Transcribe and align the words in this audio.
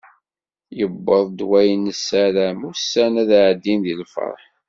Yewweḍ-d 0.77 1.39
wayen 1.49 1.83
nessaram, 1.91 2.59
ussan 2.69 3.13
ad 3.21 3.31
ɛeddin 3.43 3.79
di 3.85 3.93
lferḥ. 4.01 4.41